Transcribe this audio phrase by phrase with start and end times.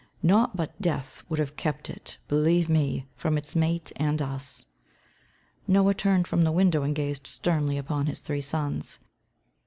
[0.23, 4.65] Naught but death would have kept it, believe me, from its mate and us."
[5.67, 8.97] Noah turned from the window and gazed sternly upon his three sons.